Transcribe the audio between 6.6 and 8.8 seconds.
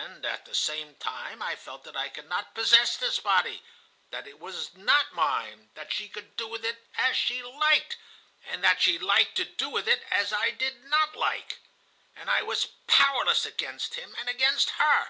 it as she liked, and that